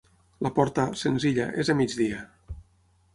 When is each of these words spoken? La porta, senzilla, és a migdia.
La 0.45 0.51
porta, 0.55 0.85
senzilla, 1.01 1.47
és 1.65 1.71
a 1.73 1.77
migdia. 1.83 2.23